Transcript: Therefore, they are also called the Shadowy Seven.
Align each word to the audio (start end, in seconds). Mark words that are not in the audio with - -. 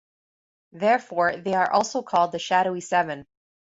Therefore, 0.71 1.37
they 1.37 1.53
are 1.53 1.71
also 1.71 2.01
called 2.01 2.31
the 2.31 2.39
Shadowy 2.39 2.81
Seven. 2.81 3.27